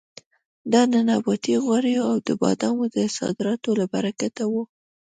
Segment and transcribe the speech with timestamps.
[0.71, 4.63] دا د نباتي غوړیو او د بادامو د صادراتو له برکته وه.